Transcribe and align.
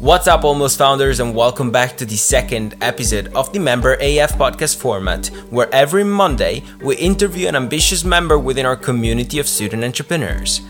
What's 0.00 0.28
up, 0.28 0.44
almost 0.44 0.78
founders, 0.78 1.18
and 1.18 1.34
welcome 1.34 1.72
back 1.72 1.96
to 1.96 2.06
the 2.06 2.14
second 2.14 2.76
episode 2.80 3.34
of 3.34 3.52
the 3.52 3.58
Member 3.58 3.94
AF 3.94 4.38
podcast 4.38 4.76
format, 4.76 5.26
where 5.50 5.68
every 5.74 6.04
Monday 6.04 6.62
we 6.80 6.94
interview 6.94 7.48
an 7.48 7.56
ambitious 7.56 8.04
member 8.04 8.38
within 8.38 8.64
our 8.64 8.76
community 8.76 9.40
of 9.40 9.48
student 9.48 9.82
entrepreneurs. 9.82 10.60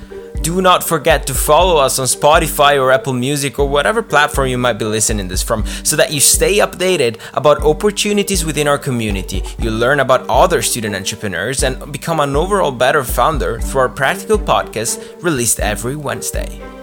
Do 0.40 0.62
not 0.62 0.82
forget 0.82 1.26
to 1.26 1.34
follow 1.34 1.76
us 1.76 1.98
on 1.98 2.06
Spotify 2.06 2.80
or 2.80 2.90
Apple 2.90 3.12
Music 3.12 3.58
or 3.58 3.68
whatever 3.68 4.02
platform 4.02 4.48
you 4.48 4.56
might 4.56 4.78
be 4.78 4.86
listening 4.86 5.28
this 5.28 5.42
from 5.42 5.66
so 5.84 5.94
that 5.96 6.10
you 6.10 6.20
stay 6.20 6.56
updated 6.56 7.20
about 7.34 7.62
opportunities 7.62 8.46
within 8.46 8.66
our 8.66 8.78
community. 8.78 9.42
You 9.58 9.70
learn 9.70 10.00
about 10.00 10.26
other 10.30 10.62
student 10.62 10.94
entrepreneurs 10.94 11.62
and 11.62 11.92
become 11.92 12.20
an 12.20 12.34
overall 12.34 12.72
better 12.72 13.04
founder 13.04 13.60
through 13.60 13.82
our 13.82 13.88
practical 13.90 14.38
podcast 14.38 15.22
released 15.22 15.60
every 15.60 15.96
Wednesday. 15.96 16.77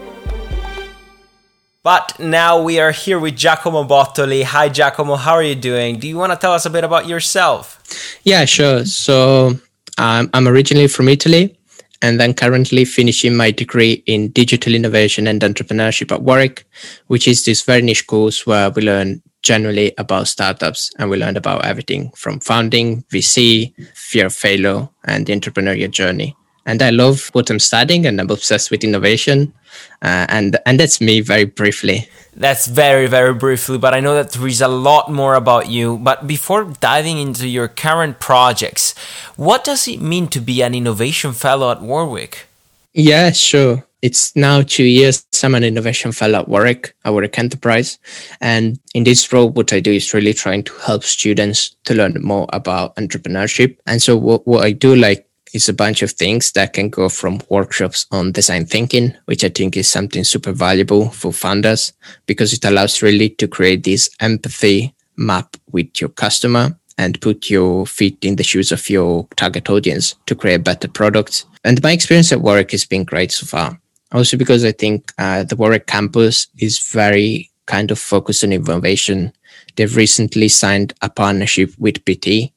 But 1.86 2.20
now 2.20 2.59
we 2.59 2.79
are 2.79 2.89
here 2.89 3.20
with 3.20 3.36
Giacomo 3.36 3.84
Bottoli. 3.84 4.41
Hi, 4.41 4.70
Giacomo. 4.70 5.17
How 5.17 5.34
are 5.34 5.43
you 5.43 5.53
doing? 5.53 5.99
Do 5.99 6.07
you 6.07 6.17
want 6.17 6.31
to 6.31 6.35
tell 6.35 6.52
us 6.52 6.66
a 6.66 6.71
bit 6.71 6.84
about 6.84 7.07
yourself? 7.07 7.80
Yeah, 8.23 8.45
sure. 8.45 8.85
So 8.85 9.59
um, 9.99 10.31
I'm 10.34 10.48
originally 10.48 10.88
from 10.88 11.07
Italy 11.07 11.55
and 12.02 12.20
then 12.20 12.34
currently 12.34 12.85
finishing 12.85 13.35
my 13.38 13.52
degree 13.52 14.02
in 14.07 14.29
digital 14.29 14.73
innovation 14.73 15.27
and 15.27 15.40
entrepreneurship 15.43 16.12
at 16.12 16.23
Warwick, 16.23 16.66
which 17.05 17.27
is 17.27 17.45
this 17.45 17.62
very 17.62 17.84
niche 17.84 18.07
course 18.07 18.48
where 18.48 18.71
we 18.71 18.81
learn 18.81 19.21
generally 19.43 19.93
about 19.99 20.27
startups 20.27 20.90
and 20.98 21.12
we 21.12 21.17
learn 21.17 21.38
about 21.38 21.65
everything 21.65 22.09
from 22.15 22.40
founding, 22.40 23.04
VC, 23.13 23.76
fear 23.93 24.26
of 24.26 24.34
failure, 24.34 24.90
and 25.04 25.27
the 25.27 25.40
entrepreneurial 25.40 25.91
journey 25.91 26.35
and 26.66 26.82
I 26.82 26.90
love 26.90 27.30
what 27.34 27.50
I'm 27.50 27.60
studying, 27.60 28.05
and 28.05 28.20
I'm 28.20 28.30
obsessed 28.30 28.72
with 28.72 28.84
innovation, 28.84 29.54
uh, 30.02 30.26
and 30.30 30.58
and 30.66 30.80
that's 30.80 31.00
me 31.00 31.22
very 31.22 31.46
briefly. 31.46 32.10
That's 32.36 32.68
very 32.68 33.08
very 33.08 33.34
briefly, 33.34 33.78
but 33.78 33.94
I 33.94 34.00
know 34.00 34.16
that 34.16 34.32
there 34.32 34.48
is 34.48 34.62
a 34.62 34.68
lot 34.68 35.12
more 35.12 35.36
about 35.36 35.70
you. 35.70 35.98
But 35.98 36.27
before 36.27 36.66
diving 36.80 37.20
into 37.20 37.48
your 37.48 37.68
current 37.68 38.20
projects, 38.20 38.94
what 39.35 39.63
does 39.63 39.88
it 39.88 40.02
mean 40.02 40.27
to 40.30 40.41
be 40.41 40.62
an 40.62 40.76
innovation 40.76 41.34
fellow 41.34 41.72
at 41.72 41.82
Warwick? 41.82 42.48
Yeah, 42.94 43.32
sure. 43.32 43.85
It's 44.02 44.35
now 44.35 44.62
two 44.62 44.84
years. 44.84 45.26
I'm 45.44 45.55
an 45.55 45.63
innovation 45.63 46.12
fellow 46.12 46.40
at 46.40 46.48
Warwick, 46.48 46.96
at 47.04 47.12
Warwick 47.12 47.40
Enterprise. 47.40 47.98
And 48.40 48.79
in 48.94 49.04
this 49.04 49.34
role, 49.34 49.50
what 49.50 49.74
I 49.74 49.79
do 49.79 49.91
is 49.91 50.13
really 50.13 50.34
trying 50.34 50.63
to 50.66 50.74
help 50.76 51.04
students 51.04 51.76
to 51.85 51.96
learn 51.96 52.16
more 52.22 52.48
about 52.54 52.96
entrepreneurship. 52.98 53.77
And 53.88 54.02
so 54.02 54.16
what, 54.16 54.46
what 54.48 54.63
I 54.63 54.72
do, 54.72 54.96
like 54.96 55.24
is 55.55 55.70
a 55.70 55.73
bunch 55.73 56.01
of 56.01 56.11
things 56.11 56.51
that 56.51 56.73
can 56.73 56.89
go 56.89 57.09
from 57.09 57.41
workshops 57.49 58.05
on 58.11 58.31
design 58.31 58.65
thinking, 58.65 59.15
which 59.25 59.43
I 59.43 59.49
think 59.49 59.77
is 59.77 59.87
something 59.87 60.23
super 60.23 60.51
valuable 60.51 61.09
for 61.09 61.31
funders 61.31 61.93
because 62.25 62.53
it 62.53 62.65
allows 62.65 63.01
really 63.01 63.29
to 63.29 63.48
create 63.48 63.83
this 63.83 64.09
empathy 64.19 64.94
map 65.17 65.56
with 65.72 66.01
your 66.01 66.09
customer 66.09 66.78
and 66.97 67.19
put 67.22 67.50
your 67.50 67.85
feet 67.85 68.17
in 68.23 68.35
the 68.35 68.44
shoes 68.44 68.72
of 68.72 68.89
your 68.89 69.28
target 69.35 69.69
audience 69.69 70.16
to 70.25 70.35
create 70.35 70.63
better 70.63 70.88
products. 70.88 71.45
And 71.63 71.81
my 71.81 71.91
experience 71.91 72.31
at 72.31 72.41
Warwick 72.41 72.72
has 72.72 72.85
been 72.85 73.03
great 73.03 73.31
so 73.31 73.45
far. 73.45 73.79
Also 74.11 74.38
because 74.38 74.63
I 74.63 74.72
think 74.72 75.11
uh, 75.17 75.44
the 75.44 75.56
Warwick 75.56 75.88
campus 75.88 76.47
is 76.57 76.79
very 76.79 77.50
kind 77.66 77.91
of 77.91 78.00
focused 78.00 78.44
on 78.44 78.53
innovation. 78.53 79.33
They've 79.75 79.95
recently 79.95 80.47
signed 80.47 80.94
a 81.01 81.09
partnership 81.09 81.72
with 81.78 82.06
BT, 82.06 82.53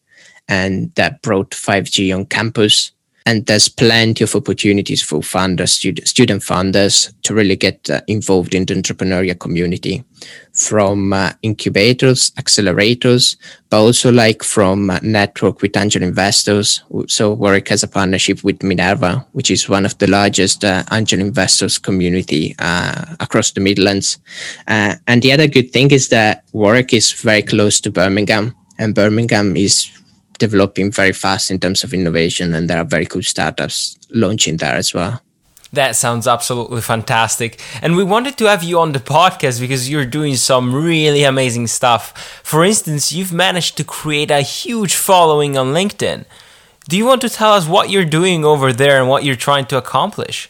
and 0.49 0.95
that 0.95 1.23
brought 1.23 1.51
5G 1.51 2.15
on 2.15 2.27
campus. 2.27 2.93
And 3.27 3.45
there's 3.45 3.69
plenty 3.69 4.25
of 4.25 4.35
opportunities 4.35 5.03
for 5.03 5.19
funders, 5.19 5.69
student, 5.69 6.09
student 6.09 6.43
funders 6.43 7.13
to 7.25 7.35
really 7.35 7.57
get 7.57 7.91
uh, 7.91 8.01
involved 8.07 8.55
in 8.55 8.65
the 8.65 8.73
entrepreneurial 8.73 9.39
community 9.39 10.03
from 10.55 11.13
uh, 11.13 11.33
incubators, 11.43 12.31
accelerators, 12.33 13.37
but 13.69 13.81
also 13.81 14.11
like 14.11 14.43
from 14.43 14.89
uh, 14.89 14.99
network 15.03 15.61
with 15.61 15.77
angel 15.77 16.03
investors. 16.03 16.83
So 17.09 17.35
Warwick 17.35 17.69
has 17.69 17.83
a 17.83 17.89
partnership 17.89 18.43
with 18.45 18.63
Minerva, 18.63 19.27
which 19.33 19.51
is 19.51 19.69
one 19.69 19.85
of 19.85 19.99
the 19.99 20.07
largest 20.07 20.65
uh, 20.65 20.85
angel 20.91 21.21
investors 21.21 21.77
community 21.77 22.55
uh, 22.59 23.15
across 23.21 23.51
the 23.51 23.61
Midlands. 23.61 24.17
Uh, 24.67 24.95
and 25.07 25.21
the 25.21 25.33
other 25.33 25.49
good 25.49 25.71
thing 25.71 25.91
is 25.91 26.09
that 26.09 26.45
Warwick 26.55 26.95
is 26.95 27.13
very 27.13 27.43
close 27.43 27.79
to 27.83 27.91
Birmingham 27.91 28.55
and 28.79 28.95
Birmingham 28.95 29.57
is 29.57 29.91
developing 30.39 30.91
very 30.91 31.13
fast 31.13 31.51
in 31.51 31.59
terms 31.59 31.85
of 31.85 31.93
innovation, 31.93 32.55
and 32.55 32.69
there 32.69 32.79
are 32.79 32.85
very 32.85 33.07
cool 33.07 33.23
startups 33.23 33.99
launching 34.11 34.57
there 34.57 34.75
as 34.75 34.95
well. 34.95 35.21
That 35.73 35.97
sounds 35.97 36.27
absolutely 36.27 36.81
fantastic. 36.81 37.61
And 37.83 37.95
we 37.95 38.03
wanted 38.03 38.39
to 38.39 38.47
have 38.47 38.63
you 38.63 38.81
on 38.81 38.93
the 38.93 39.01
podcast 39.01 39.61
because 39.61 39.91
you're 39.91 40.07
doing 40.07 40.37
some 40.37 40.75
really 40.75 41.25
amazing 41.25 41.67
stuff. 41.67 42.41
For 42.43 42.65
instance, 42.65 43.13
you've 43.13 43.35
managed 43.35 43.77
to 43.77 43.85
create 43.85 44.31
a 44.31 44.41
huge 44.41 44.95
following 44.95 45.59
on 45.59 45.75
LinkedIn. 45.75 46.25
Do 46.89 46.97
you 46.97 47.05
want 47.05 47.21
to 47.21 47.29
tell 47.29 47.53
us 47.53 47.69
what 47.69 47.91
you're 47.91 48.07
doing 48.07 48.47
over 48.47 48.73
there 48.73 48.99
and 48.99 49.11
what 49.11 49.25
you're 49.25 49.37
trying 49.37 49.67
to 49.67 49.77
accomplish? 49.77 50.49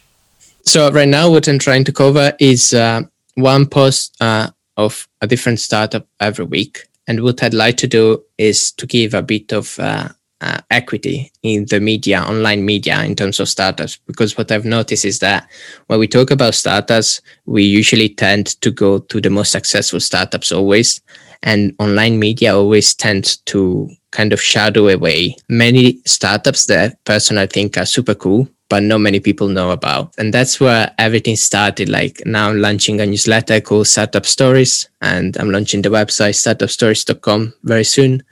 So, 0.63 0.89
right 0.93 1.09
now, 1.09 1.31
what 1.31 1.49
I'm 1.49 1.59
trying 1.59 1.83
to 1.85 1.93
cover 1.93 2.33
is 2.39 2.73
uh, 2.73 3.03
one 3.35 3.67
post 3.67 4.17
uh, 4.21 4.51
of 4.77 5.09
a 5.21 5.27
different 5.27 5.59
startup 5.59 6.07
every 6.21 6.45
week. 6.45 6.88
And 7.09 7.25
what 7.25 7.43
I'd 7.43 7.55
like 7.55 7.79
to 7.79 7.89
do 7.89 8.23
is 8.37 8.71
to 8.73 8.87
give 8.87 9.15
a 9.15 9.23
bit 9.23 9.53
of 9.53 9.79
uh, 9.81 10.11
uh, 10.41 10.59
equity 10.71 11.33
in 11.43 11.65
the 11.67 11.81
media, 11.81 12.21
online 12.21 12.65
media, 12.65 13.03
in 13.03 13.17
terms 13.17 13.41
of 13.41 13.49
startups. 13.49 13.99
Because 14.07 14.37
what 14.37 14.53
I've 14.53 14.65
noticed 14.65 15.05
is 15.05 15.19
that 15.21 15.49
when 15.87 15.99
we 15.99 16.07
talk 16.07 16.31
about 16.31 16.55
startups, 16.55 17.21
we 17.47 17.65
usually 17.65 18.11
tend 18.11 18.61
to 18.61 18.71
go 18.71 18.99
to 18.99 19.21
the 19.21 19.31
most 19.31 19.51
successful 19.51 20.01
startups 20.01 20.53
always. 20.53 21.01
And 21.43 21.75
online 21.79 22.19
media 22.19 22.55
always 22.55 22.95
tends 22.95 23.39
to 23.47 23.89
kind 24.11 24.33
of 24.33 24.41
shadow 24.41 24.89
away 24.89 25.37
many 25.49 26.01
startups 26.05 26.67
that 26.67 27.03
personally 27.05 27.43
I 27.43 27.47
think 27.47 27.77
are 27.77 27.87
super 27.87 28.15
cool, 28.15 28.49
but 28.69 28.83
not 28.83 28.99
many 28.99 29.21
people 29.21 29.49
know 29.49 29.71
about. 29.71 30.15
And 30.19 30.33
that's 30.33 30.61
where 30.61 30.95
everything 30.99 31.37
started. 31.37 31.89
Like 31.89 32.23
now 32.27 32.51
I'm 32.51 32.61
launching 32.61 33.01
a 33.01 33.07
newsletter 33.07 33.61
called 33.61 33.87
Startup 33.87 34.27
Stories 34.27 34.89
and 35.01 35.37
I'm 35.39 35.51
launching 35.51 35.83
the 35.83 35.89
website 35.89 36.35
startupstories.com 36.35 37.55
very 37.65 37.85
soon. 37.85 38.23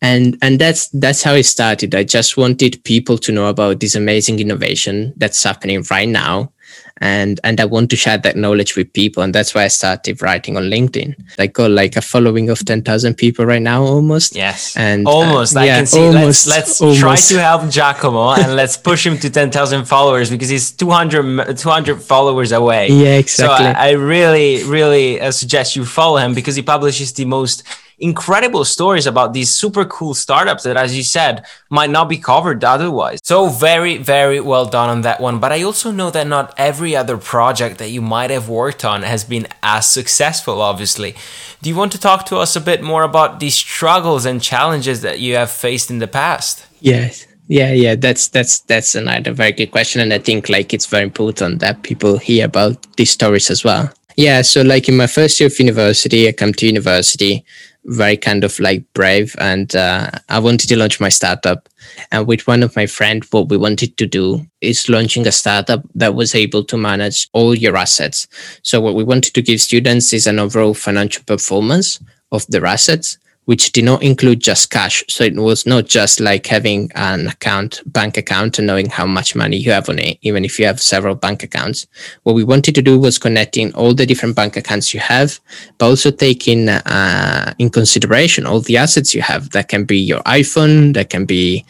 And 0.00 0.36
and 0.42 0.58
that's 0.58 0.88
that's 0.88 1.22
how 1.22 1.34
it 1.34 1.44
started. 1.44 1.94
I 1.94 2.04
just 2.04 2.36
wanted 2.36 2.82
people 2.84 3.16
to 3.18 3.32
know 3.32 3.46
about 3.46 3.80
this 3.80 3.94
amazing 3.94 4.38
innovation 4.38 5.14
that's 5.16 5.42
happening 5.42 5.82
right 5.90 6.08
now 6.08 6.52
and 6.98 7.40
and 7.42 7.60
I 7.60 7.64
want 7.64 7.90
to 7.90 7.96
share 7.96 8.18
that 8.18 8.36
knowledge 8.36 8.76
with 8.76 8.92
people, 8.92 9.22
and 9.22 9.34
that's 9.34 9.54
why 9.54 9.64
I 9.64 9.68
started 9.68 10.22
writing 10.22 10.56
on 10.56 10.64
LinkedIn. 10.64 11.14
I 11.38 11.48
got 11.48 11.70
like 11.70 11.96
a 11.96 12.00
following 12.00 12.50
of 12.50 12.64
ten 12.64 12.82
thousand 12.82 13.14
people 13.16 13.44
right 13.46 13.62
now, 13.62 13.82
almost. 13.82 14.36
Yes, 14.36 14.76
and 14.76 15.06
uh, 15.06 15.10
almost. 15.10 15.56
Uh, 15.56 15.60
I 15.60 15.64
yeah, 15.66 15.76
can 15.78 15.86
see. 15.86 16.06
Almost, 16.06 16.46
let's 16.46 16.46
let's 16.46 16.80
almost. 16.80 17.00
try 17.00 17.16
to 17.16 17.42
help 17.42 17.70
Giacomo 17.70 18.30
and 18.34 18.54
let's 18.54 18.76
push 18.76 19.06
him 19.06 19.18
to 19.18 19.30
ten 19.30 19.50
thousand 19.50 19.86
followers 19.86 20.30
because 20.30 20.48
he's 20.48 20.70
200, 20.72 21.56
200 21.58 22.02
followers 22.02 22.52
away. 22.52 22.88
Yeah, 22.88 23.18
exactly. 23.18 23.66
So 23.66 23.72
I, 23.72 23.88
I 23.88 23.90
really, 23.92 24.62
really 24.64 25.20
uh, 25.20 25.30
suggest 25.30 25.76
you 25.76 25.84
follow 25.84 26.18
him 26.18 26.34
because 26.34 26.54
he 26.54 26.62
publishes 26.62 27.12
the 27.12 27.24
most 27.24 27.64
incredible 27.98 28.64
stories 28.64 29.06
about 29.06 29.32
these 29.32 29.54
super 29.54 29.84
cool 29.84 30.14
startups 30.14 30.64
that, 30.64 30.76
as 30.76 30.96
you 30.96 31.02
said, 31.02 31.44
might 31.70 31.90
not 31.90 32.08
be 32.08 32.18
covered 32.18 32.64
otherwise. 32.64 33.20
So 33.22 33.48
very, 33.48 33.96
very 33.98 34.40
well 34.40 34.66
done 34.66 34.88
on 34.88 35.02
that 35.02 35.20
one. 35.20 35.38
But 35.38 35.52
I 35.52 35.62
also 35.62 35.90
know 35.90 36.10
that 36.10 36.26
not 36.26 36.54
every 36.56 36.96
other 36.96 37.16
project 37.16 37.78
that 37.78 37.90
you 37.90 38.02
might 38.02 38.30
have 38.30 38.48
worked 38.48 38.84
on 38.84 39.02
has 39.02 39.24
been 39.24 39.46
as 39.62 39.88
successful, 39.88 40.60
obviously. 40.60 41.14
Do 41.62 41.70
you 41.70 41.76
want 41.76 41.92
to 41.92 42.00
talk 42.00 42.26
to 42.26 42.36
us 42.36 42.56
a 42.56 42.60
bit 42.60 42.82
more 42.82 43.02
about 43.02 43.40
the 43.40 43.50
struggles 43.50 44.26
and 44.26 44.42
challenges 44.42 45.00
that 45.02 45.20
you 45.20 45.36
have 45.36 45.50
faced 45.50 45.90
in 45.90 45.98
the 45.98 46.08
past? 46.08 46.66
Yes. 46.80 47.26
Yeah, 47.46 47.72
yeah, 47.72 47.94
that's 47.94 48.28
that's 48.28 48.60
that's 48.60 48.94
another 48.94 49.32
very 49.32 49.52
good 49.52 49.70
question, 49.70 50.00
and 50.00 50.14
I 50.14 50.18
think 50.18 50.48
like 50.48 50.72
it's 50.72 50.86
very 50.86 51.02
important 51.02 51.60
that 51.60 51.82
people 51.82 52.16
hear 52.16 52.46
about 52.46 52.96
these 52.96 53.10
stories 53.10 53.50
as 53.50 53.62
well. 53.62 53.92
Yeah, 54.16 54.42
so 54.42 54.62
like 54.62 54.88
in 54.88 54.96
my 54.96 55.06
first 55.06 55.38
year 55.40 55.48
of 55.48 55.58
university, 55.58 56.26
I 56.26 56.32
come 56.32 56.54
to 56.54 56.66
university 56.66 57.44
very 57.86 58.16
kind 58.16 58.44
of 58.44 58.58
like 58.58 58.84
brave. 58.94 59.34
And 59.38 59.74
uh, 59.74 60.10
i 60.28 60.38
wanted 60.38 60.68
to 60.68 60.76
launch 60.76 61.00
my 61.00 61.08
startup. 61.08 61.68
And 62.10 62.26
with 62.26 62.46
one 62.46 62.62
of 62.62 62.74
my 62.76 62.86
friends 62.86 63.28
what 63.30 63.48
we 63.48 63.56
wanted 63.56 63.96
to 63.98 64.06
do 64.06 64.46
is 64.60 64.88
launching 64.88 65.26
a 65.26 65.32
startup 65.32 65.82
that 65.94 66.14
was 66.14 66.34
able 66.34 66.64
to 66.64 66.76
manage 66.76 67.28
all 67.32 67.54
your 67.54 67.76
assets. 67.76 68.26
So 68.62 68.80
what 68.80 68.94
we 68.94 69.04
wanted 69.04 69.34
to 69.34 69.42
give 69.42 69.60
students 69.60 70.12
is 70.12 70.26
an 70.26 70.38
overall 70.38 70.74
financial 70.74 71.24
performance 71.24 72.00
of 72.32 72.46
their 72.48 72.66
assets 72.66 73.18
which 73.44 73.72
did 73.72 73.84
not 73.84 74.02
include 74.02 74.40
just 74.40 74.70
cash. 74.70 75.04
So 75.08 75.24
it 75.24 75.34
was 75.36 75.66
not 75.66 75.86
just 75.86 76.20
like 76.20 76.46
having 76.46 76.90
an 76.94 77.28
account, 77.28 77.82
bank 77.86 78.16
account, 78.16 78.58
and 78.58 78.66
knowing 78.66 78.88
how 78.88 79.06
much 79.06 79.34
money 79.34 79.56
you 79.56 79.70
have 79.72 79.88
on 79.88 79.98
it, 79.98 80.18
even 80.22 80.44
if 80.44 80.58
you 80.58 80.66
have 80.66 80.80
several 80.80 81.14
bank 81.14 81.42
accounts. 81.42 81.86
What 82.22 82.34
we 82.34 82.44
wanted 82.44 82.74
to 82.76 82.82
do 82.82 82.98
was 82.98 83.18
connecting 83.18 83.74
all 83.74 83.94
the 83.94 84.06
different 84.06 84.36
bank 84.36 84.56
accounts 84.56 84.94
you 84.94 85.00
have, 85.00 85.40
but 85.78 85.86
also 85.86 86.10
taking 86.10 86.68
uh, 86.68 87.54
in 87.58 87.70
consideration 87.70 88.46
all 88.46 88.60
the 88.60 88.76
assets 88.76 89.14
you 89.14 89.22
have. 89.22 89.50
That 89.50 89.68
can 89.68 89.84
be 89.84 89.98
your 89.98 90.22
iPhone, 90.22 90.94
that 90.94 91.10
can 91.10 91.26
be 91.26 91.64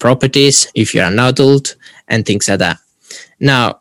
properties 0.00 0.68
if 0.74 0.94
you're 0.94 1.04
an 1.04 1.18
adult, 1.18 1.76
and 2.08 2.24
things 2.24 2.48
like 2.48 2.60
that. 2.60 2.78
Now, 3.40 3.80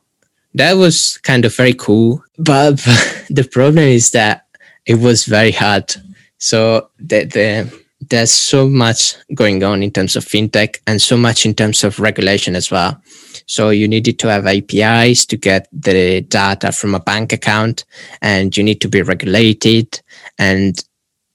that 0.53 0.73
was 0.73 1.17
kind 1.19 1.45
of 1.45 1.55
very 1.55 1.73
cool, 1.73 2.23
but 2.38 2.75
the 3.29 3.47
problem 3.49 3.83
is 3.83 4.11
that 4.11 4.47
it 4.85 4.95
was 4.95 5.25
very 5.25 5.51
hard. 5.51 5.95
So 6.38 6.89
the, 7.00 7.25
the 7.25 7.88
there's 8.00 8.31
so 8.31 8.68
much 8.68 9.16
going 9.34 9.63
on 9.63 9.81
in 9.81 9.92
terms 9.92 10.16
of 10.16 10.24
fintech 10.24 10.80
and 10.86 11.01
so 11.01 11.18
much 11.18 11.45
in 11.45 11.54
terms 11.54 11.84
of 11.84 12.00
regulation 12.00 12.56
as 12.56 12.69
well. 12.69 13.01
So 13.48 13.69
you 13.69 13.88
needed 13.88 14.19
to 14.19 14.30
have 14.30 14.45
APIs 14.45 15.25
to 15.28 15.38
get 15.38 15.68
the 15.72 16.22
data 16.22 16.72
from 16.72 16.94
a 16.95 17.00
bank 17.00 17.34
account 17.34 17.86
and 18.22 18.56
you 18.56 18.63
need 18.63 18.81
to 18.81 18.88
be 18.88 19.01
regulated 19.01 20.00
and 20.38 20.80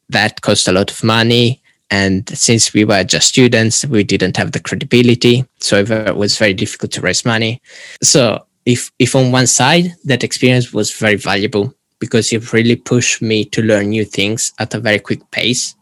that 0.08 0.40
cost 0.43 0.69
a 0.69 0.72
lot 0.72 0.90
of 0.90 1.02
money. 1.02 1.62
And 1.90 2.28
since 2.28 2.72
we 2.72 2.84
were 2.84 3.05
just 3.05 3.28
students, 3.28 3.84
we 3.84 4.05
didn't 4.05 4.37
have 4.37 4.52
the 4.52 4.60
credibility. 4.60 5.44
So 5.60 5.78
it 5.78 6.16
was 6.16 6.38
very 6.38 6.55
difficult 6.55 6.93
to 6.93 7.00
raise 7.00 7.25
money. 7.25 7.60
So 8.02 8.46
if, 8.64 8.90
if 8.98 9.14
on 9.16 9.32
one 9.32 9.46
side, 9.46 9.94
that 10.05 10.25
experience 10.25 10.72
was 10.72 10.93
very 10.93 11.16
valuable 11.16 11.75
because 12.02 12.32
it 12.32 12.52
really 12.52 12.75
pushed 12.75 13.22
me 13.22 13.44
to 13.44 13.62
learn 13.62 13.90
new 13.90 14.04
things 14.04 14.52
at 14.58 14.75
a 14.75 14.81
very 14.81 14.99
quick 14.99 15.22
pace. 15.31 15.76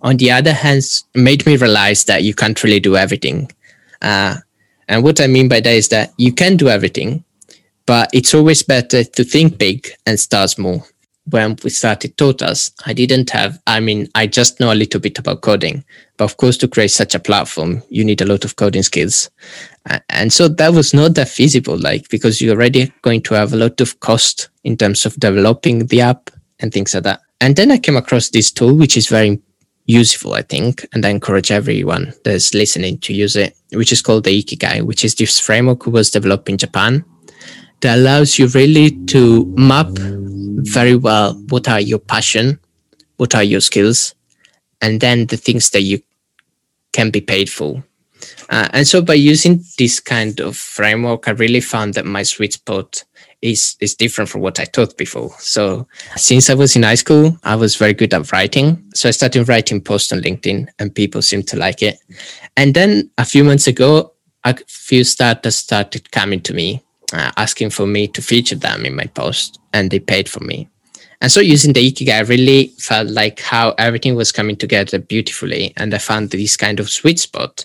On 0.00 0.16
the 0.16 0.30
other 0.30 0.54
hand, 0.54 0.82
made 1.14 1.44
me 1.44 1.58
realize 1.58 2.04
that 2.04 2.24
you 2.24 2.32
can't 2.32 2.64
really 2.64 2.80
do 2.80 2.96
everything. 2.96 3.52
Uh, 4.00 4.36
and 4.88 5.04
what 5.04 5.20
I 5.20 5.26
mean 5.26 5.50
by 5.50 5.60
that 5.60 5.74
is 5.74 5.88
that 5.88 6.14
you 6.16 6.32
can 6.32 6.56
do 6.56 6.70
everything, 6.70 7.24
but 7.84 8.08
it's 8.14 8.32
always 8.32 8.62
better 8.62 9.04
to 9.04 9.22
think 9.22 9.58
big 9.58 9.86
and 10.06 10.18
start 10.18 10.48
small. 10.48 10.86
When 11.28 11.56
we 11.64 11.70
started 11.70 12.16
Totals, 12.16 12.70
I 12.84 12.92
didn't 12.92 13.30
have, 13.30 13.60
I 13.66 13.80
mean, 13.80 14.08
I 14.14 14.28
just 14.28 14.60
know 14.60 14.72
a 14.72 14.74
little 14.74 15.00
bit 15.00 15.18
about 15.18 15.40
coding, 15.40 15.84
but 16.16 16.24
of 16.24 16.36
course, 16.36 16.56
to 16.58 16.68
create 16.68 16.92
such 16.92 17.16
a 17.16 17.18
platform, 17.18 17.82
you 17.88 18.04
need 18.04 18.20
a 18.20 18.26
lot 18.26 18.44
of 18.44 18.54
coding 18.54 18.84
skills. 18.84 19.28
And 20.08 20.32
so 20.32 20.46
that 20.46 20.72
was 20.72 20.94
not 20.94 21.14
that 21.16 21.28
feasible, 21.28 21.78
like, 21.78 22.08
because 22.10 22.40
you're 22.40 22.54
already 22.54 22.92
going 23.02 23.22
to 23.22 23.34
have 23.34 23.52
a 23.52 23.56
lot 23.56 23.80
of 23.80 23.98
cost 23.98 24.50
in 24.62 24.76
terms 24.76 25.04
of 25.04 25.16
developing 25.16 25.86
the 25.86 26.00
app 26.00 26.30
and 26.60 26.72
things 26.72 26.94
like 26.94 27.02
that. 27.02 27.22
And 27.40 27.56
then 27.56 27.72
I 27.72 27.78
came 27.78 27.96
across 27.96 28.30
this 28.30 28.52
tool, 28.52 28.76
which 28.76 28.96
is 28.96 29.08
very 29.08 29.40
useful, 29.86 30.34
I 30.34 30.42
think, 30.42 30.86
and 30.92 31.04
I 31.04 31.10
encourage 31.10 31.50
everyone 31.50 32.12
that's 32.24 32.54
listening 32.54 32.98
to 32.98 33.12
use 33.12 33.36
it, 33.36 33.56
which 33.72 33.92
is 33.92 34.00
called 34.00 34.24
the 34.24 34.42
Ikigai, 34.42 34.82
which 34.82 35.04
is 35.04 35.14
this 35.16 35.40
framework 35.40 35.86
was 35.86 36.10
developed 36.10 36.48
in 36.48 36.56
Japan 36.56 37.04
that 37.80 37.98
allows 37.98 38.38
you 38.38 38.46
really 38.48 38.90
to 39.06 39.44
map 39.56 39.88
very 40.72 40.96
well 40.96 41.34
what 41.48 41.68
are 41.68 41.80
your 41.80 41.98
passion, 41.98 42.58
what 43.16 43.34
are 43.34 43.44
your 43.44 43.60
skills, 43.60 44.14
and 44.80 45.00
then 45.00 45.26
the 45.26 45.36
things 45.36 45.70
that 45.70 45.82
you 45.82 46.02
can 46.92 47.10
be 47.10 47.20
paid 47.20 47.50
for. 47.50 47.84
Uh, 48.48 48.68
and 48.72 48.86
so 48.86 49.02
by 49.02 49.14
using 49.14 49.62
this 49.78 50.00
kind 50.00 50.40
of 50.40 50.56
framework, 50.56 51.28
I 51.28 51.32
really 51.32 51.60
found 51.60 51.94
that 51.94 52.06
my 52.06 52.22
sweet 52.22 52.54
spot 52.54 53.04
is 53.42 53.76
is 53.80 53.94
different 53.94 54.30
from 54.30 54.40
what 54.40 54.58
I 54.58 54.64
thought 54.64 54.96
before. 54.96 55.30
So 55.38 55.86
since 56.16 56.48
I 56.48 56.54
was 56.54 56.74
in 56.76 56.82
high 56.82 56.94
school, 56.94 57.38
I 57.44 57.56
was 57.56 57.76
very 57.76 57.92
good 57.92 58.14
at 58.14 58.32
writing. 58.32 58.82
So 58.94 59.08
I 59.08 59.12
started 59.12 59.48
writing 59.48 59.80
posts 59.80 60.12
on 60.12 60.20
LinkedIn, 60.20 60.68
and 60.78 60.94
people 60.94 61.22
seemed 61.22 61.48
to 61.48 61.56
like 61.56 61.82
it. 61.82 61.98
And 62.56 62.74
then 62.74 63.10
a 63.18 63.24
few 63.24 63.44
months 63.44 63.66
ago, 63.66 64.12
a 64.44 64.56
few 64.66 65.04
starters 65.04 65.56
started 65.56 66.10
coming 66.12 66.40
to 66.42 66.54
me, 66.54 66.82
uh, 67.12 67.32
asking 67.36 67.70
for 67.70 67.86
me 67.86 68.08
to 68.08 68.22
feature 68.22 68.56
them 68.56 68.84
in 68.84 68.96
my 68.96 69.06
post, 69.06 69.58
and 69.72 69.90
they 69.90 69.98
paid 69.98 70.28
for 70.28 70.40
me. 70.40 70.68
And 71.20 71.32
so 71.32 71.40
using 71.40 71.72
the 71.72 71.90
Ikigai, 71.90 72.18
I 72.18 72.20
really 72.20 72.68
felt 72.78 73.08
like 73.08 73.40
how 73.40 73.74
everything 73.78 74.14
was 74.16 74.32
coming 74.32 74.56
together 74.56 74.98
beautifully. 74.98 75.72
And 75.76 75.94
I 75.94 75.98
found 75.98 76.30
this 76.30 76.56
kind 76.56 76.78
of 76.78 76.90
sweet 76.90 77.18
spot 77.18 77.64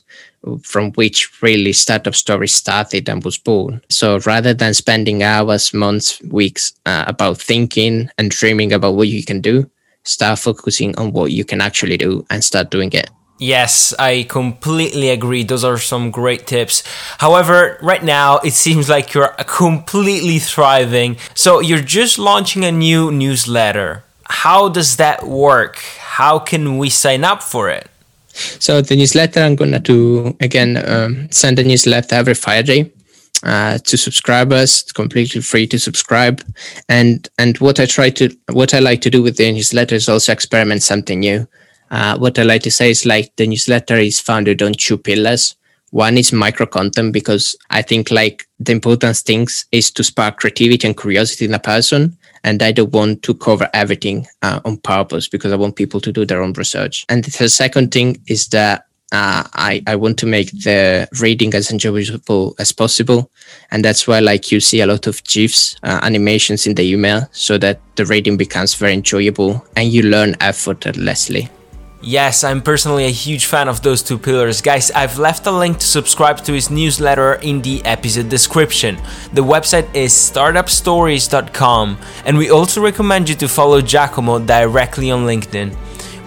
from 0.63 0.91
which 0.93 1.29
really 1.41 1.73
startup 1.73 2.15
story 2.15 2.47
started 2.47 3.09
and 3.09 3.23
was 3.23 3.37
born. 3.37 3.81
So 3.89 4.19
rather 4.19 4.53
than 4.53 4.73
spending 4.73 5.21
hours, 5.21 5.73
months, 5.73 6.21
weeks 6.21 6.73
uh, 6.85 7.03
about 7.07 7.39
thinking 7.39 8.09
and 8.17 8.31
dreaming 8.31 8.73
about 8.73 8.95
what 8.95 9.09
you 9.09 9.23
can 9.23 9.41
do, 9.41 9.69
start 10.03 10.39
focusing 10.39 10.97
on 10.97 11.11
what 11.11 11.31
you 11.31 11.45
can 11.45 11.61
actually 11.61 11.97
do 11.97 12.25
and 12.29 12.43
start 12.43 12.71
doing 12.71 12.91
it. 12.93 13.09
Yes, 13.41 13.91
I 13.97 14.27
completely 14.29 15.09
agree. 15.09 15.41
Those 15.41 15.63
are 15.63 15.79
some 15.79 16.11
great 16.11 16.45
tips. 16.45 16.83
However, 17.17 17.79
right 17.81 18.03
now 18.03 18.37
it 18.37 18.53
seems 18.53 18.87
like 18.87 19.15
you're 19.15 19.33
completely 19.47 20.37
thriving. 20.37 21.17
So 21.33 21.59
you're 21.59 21.81
just 21.81 22.19
launching 22.19 22.63
a 22.63 22.71
new 22.71 23.11
newsletter. 23.11 24.03
How 24.25 24.69
does 24.69 24.97
that 24.97 25.23
work? 25.25 25.77
How 25.97 26.37
can 26.37 26.77
we 26.77 26.91
sign 26.91 27.23
up 27.23 27.41
for 27.41 27.67
it? 27.71 27.89
So 28.59 28.79
the 28.79 28.95
newsletter, 28.95 29.39
I'm 29.39 29.55
gonna 29.55 29.79
do 29.79 30.37
again 30.39 30.77
um, 30.87 31.27
send 31.31 31.57
a 31.57 31.63
newsletter 31.63 32.13
every 32.13 32.35
Friday 32.35 32.91
uh, 33.41 33.79
to 33.79 33.97
subscribers. 33.97 34.83
It's 34.83 34.91
completely 34.91 35.41
free 35.41 35.65
to 35.65 35.79
subscribe, 35.79 36.43
and 36.87 37.27
and 37.39 37.57
what 37.57 37.79
I 37.79 37.87
try 37.87 38.11
to 38.11 38.29
what 38.51 38.75
I 38.75 38.79
like 38.79 39.01
to 39.01 39.09
do 39.09 39.23
with 39.23 39.37
the 39.37 39.51
newsletter 39.51 39.95
is 39.95 40.07
also 40.07 40.31
experiment 40.31 40.83
something 40.83 41.21
new. 41.21 41.47
Uh, 41.91 42.17
what 42.17 42.39
I 42.39 42.43
like 42.43 42.63
to 42.63 42.71
say 42.71 42.89
is 42.89 43.05
like 43.05 43.35
the 43.35 43.45
newsletter 43.45 43.97
is 43.97 44.19
founded 44.19 44.61
on 44.61 44.73
two 44.73 44.97
pillars. 44.97 45.55
One 45.89 46.17
is 46.17 46.31
micro 46.31 46.65
content 46.65 47.11
because 47.11 47.55
I 47.69 47.81
think 47.81 48.11
like 48.11 48.47
the 48.59 48.71
important 48.71 49.17
things 49.17 49.65
is 49.73 49.91
to 49.91 50.03
spark 50.03 50.37
creativity 50.37 50.87
and 50.87 50.97
curiosity 50.97 51.45
in 51.45 51.53
a 51.53 51.59
person 51.59 52.17
and 52.45 52.63
I 52.63 52.71
don't 52.71 52.93
want 52.93 53.23
to 53.23 53.33
cover 53.33 53.69
everything 53.73 54.25
uh, 54.41 54.61
on 54.63 54.77
purpose 54.77 55.27
because 55.27 55.51
I 55.51 55.57
want 55.57 55.75
people 55.75 55.99
to 55.99 56.11
do 56.13 56.25
their 56.25 56.41
own 56.41 56.53
research. 56.53 57.05
And 57.09 57.25
the 57.25 57.49
second 57.49 57.91
thing 57.91 58.21
is 58.25 58.47
that 58.47 58.85
uh, 59.11 59.43
I, 59.53 59.83
I 59.85 59.97
want 59.97 60.17
to 60.19 60.25
make 60.25 60.51
the 60.51 61.09
reading 61.19 61.53
as 61.53 61.69
enjoyable 61.69 62.55
as 62.57 62.71
possible. 62.71 63.29
And 63.69 63.83
that's 63.83 64.07
why 64.07 64.19
like 64.19 64.49
you 64.49 64.61
see 64.61 64.79
a 64.79 64.87
lot 64.87 65.07
of 65.07 65.21
GIFs, 65.25 65.75
uh, 65.83 65.99
animations 66.03 66.65
in 66.65 66.75
the 66.75 66.83
email 66.83 67.27
so 67.33 67.57
that 67.57 67.81
the 67.97 68.05
reading 68.05 68.37
becomes 68.37 68.75
very 68.75 68.93
enjoyable 68.93 69.65
and 69.75 69.91
you 69.91 70.03
learn 70.03 70.37
effortlessly. 70.39 71.49
Yes, 72.03 72.43
I'm 72.43 72.63
personally 72.63 73.05
a 73.05 73.09
huge 73.11 73.45
fan 73.45 73.67
of 73.67 73.83
those 73.83 74.01
two 74.01 74.17
pillars. 74.17 74.59
Guys, 74.59 74.89
I've 74.89 75.19
left 75.19 75.45
a 75.45 75.51
link 75.51 75.77
to 75.77 75.85
subscribe 75.85 76.37
to 76.45 76.51
his 76.51 76.71
newsletter 76.71 77.35
in 77.35 77.61
the 77.61 77.85
episode 77.85 78.27
description. 78.27 78.97
The 79.33 79.43
website 79.43 79.93
is 79.95 80.11
startupstories.com, 80.11 81.99
and 82.25 82.37
we 82.39 82.49
also 82.49 82.81
recommend 82.81 83.29
you 83.29 83.35
to 83.35 83.47
follow 83.47 83.81
Giacomo 83.81 84.39
directly 84.39 85.11
on 85.11 85.27
LinkedIn. 85.27 85.75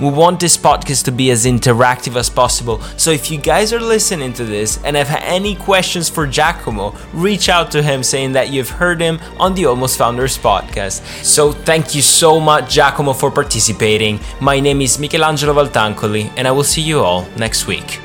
We 0.00 0.11
want 0.11 0.41
this 0.41 0.56
podcast 0.56 1.05
to 1.05 1.12
be 1.12 1.31
as 1.31 1.46
interactive 1.46 2.17
as 2.17 2.29
possible. 2.29 2.81
So 2.96 3.11
if 3.11 3.31
you 3.31 3.38
guys 3.38 3.73
are 3.73 3.81
listening 3.81 4.32
to 4.35 4.44
this 4.44 4.82
and 4.85 4.96
have 4.96 5.11
any 5.23 5.55
questions 5.55 6.08
for 6.08 6.26
Giacomo, 6.26 6.94
reach 7.12 7.49
out 7.49 7.70
to 7.73 7.82
him 7.82 8.02
saying 8.02 8.32
that 8.32 8.50
you've 8.50 8.70
heard 8.70 9.00
him 9.00 9.20
on 9.38 9.55
the 9.55 9.67
Almost 9.67 9.99
Founders 9.99 10.37
podcast. 10.37 11.02
So 11.25 11.52
thank 11.52 11.94
you 11.94 12.02
so 12.02 12.41
much, 12.41 12.70
Giacomo, 12.70 13.12
for 13.12 13.31
participating. 13.31 14.20
My 14.41 14.60
name 14.60 14.81
is 14.81 14.98
Michelangelo 14.98 15.55
Valtancoli, 15.55 16.32
and 16.36 16.48
I 16.48 16.51
will 16.51 16.65
see 16.65 16.82
you 16.82 17.01
all 17.01 17.27
next 17.36 17.67
week. 17.67 18.04